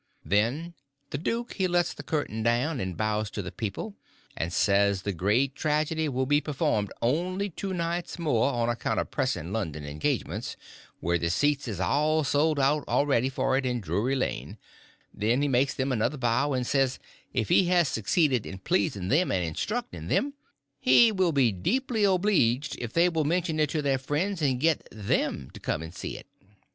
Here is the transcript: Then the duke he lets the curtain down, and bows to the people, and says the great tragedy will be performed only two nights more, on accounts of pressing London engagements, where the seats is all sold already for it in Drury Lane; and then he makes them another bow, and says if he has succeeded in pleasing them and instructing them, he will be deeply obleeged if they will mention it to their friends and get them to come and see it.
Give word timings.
Then 0.25 0.73
the 1.11 1.19
duke 1.19 1.53
he 1.53 1.67
lets 1.67 1.93
the 1.93 2.01
curtain 2.01 2.41
down, 2.41 2.79
and 2.79 2.97
bows 2.97 3.29
to 3.29 3.43
the 3.43 3.51
people, 3.51 3.93
and 4.35 4.51
says 4.51 5.03
the 5.03 5.13
great 5.13 5.53
tragedy 5.55 6.09
will 6.09 6.25
be 6.25 6.41
performed 6.41 6.91
only 7.03 7.51
two 7.51 7.71
nights 7.71 8.17
more, 8.17 8.51
on 8.51 8.67
accounts 8.67 9.01
of 9.01 9.11
pressing 9.11 9.53
London 9.53 9.85
engagements, 9.85 10.57
where 11.01 11.19
the 11.19 11.29
seats 11.29 11.67
is 11.67 11.79
all 11.79 12.23
sold 12.23 12.57
already 12.57 13.29
for 13.29 13.55
it 13.57 13.63
in 13.63 13.79
Drury 13.79 14.15
Lane; 14.15 14.57
and 15.13 15.21
then 15.21 15.41
he 15.43 15.47
makes 15.47 15.75
them 15.75 15.91
another 15.91 16.17
bow, 16.17 16.51
and 16.53 16.65
says 16.65 16.97
if 17.31 17.49
he 17.49 17.65
has 17.65 17.87
succeeded 17.87 18.43
in 18.43 18.57
pleasing 18.57 19.09
them 19.09 19.31
and 19.31 19.45
instructing 19.45 20.07
them, 20.07 20.33
he 20.79 21.11
will 21.11 21.31
be 21.31 21.51
deeply 21.51 22.03
obleeged 22.07 22.75
if 22.79 22.91
they 22.91 23.07
will 23.07 23.23
mention 23.23 23.59
it 23.59 23.69
to 23.69 23.83
their 23.83 23.99
friends 23.99 24.41
and 24.41 24.59
get 24.61 24.87
them 24.91 25.51
to 25.53 25.59
come 25.59 25.83
and 25.83 25.93
see 25.93 26.17
it. 26.17 26.25